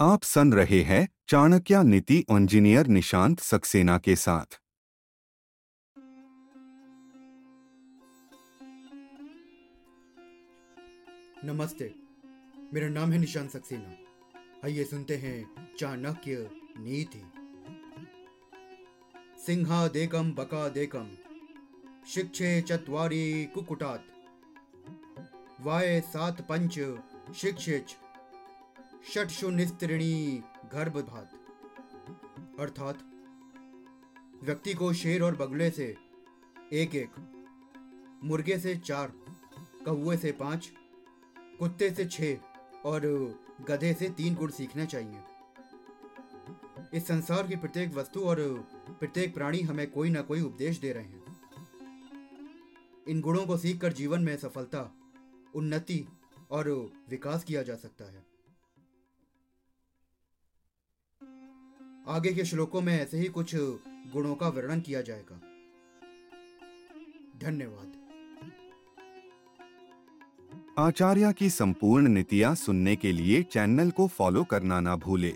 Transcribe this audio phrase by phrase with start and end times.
[0.00, 4.58] आप सुन रहे हैं चाणक्य नीति इंजीनियर निशांत सक्सेना के साथ।
[11.44, 11.94] नमस्ते,
[12.74, 13.94] मेरा नाम है निशांत सक्सेना।
[14.64, 17.22] आइए सुनते हैं चाणक्य नीति।
[19.46, 21.10] सिंहा देकम बका देकम
[22.08, 24.04] शिक्षे चत्वारी कुकुटात।
[25.60, 26.80] वाय सात पंच
[27.36, 27.96] शिक्षिच
[29.14, 30.42] षटशु निस्त्रिणी
[30.72, 31.30] गर्भभात
[32.60, 32.98] अर्थात
[34.42, 35.96] व्यक्ति को शेर और बगुले से
[36.72, 37.10] एक एक
[38.24, 39.12] मुर्गे से चार
[39.84, 40.72] कौए से पाँच,
[41.58, 43.00] कुत्ते से छह और
[43.68, 45.22] गधे से तीन गुण सीखने चाहिए।
[46.94, 51.04] इस संसार की प्रत्येक वस्तु और प्रत्येक प्राणी हमें कोई ना कोई उपदेश दे रहे
[51.04, 51.38] हैं।
[53.08, 54.94] इन गुणों को सीखकर जीवन में सफलता,
[55.54, 56.08] उन्नति
[56.50, 58.33] और विकास किया जा सकता है।
[62.08, 63.54] आगे के श्लोकों में ऐसे ही कुछ
[64.12, 65.40] गुणों का वर्णन किया जाएगा।
[67.38, 67.92] धन्यवाद।
[70.78, 75.34] आचार्य की संपूर्ण नीतियाँ सुनने के लिए चैनल को फॉलो करना ना भूले।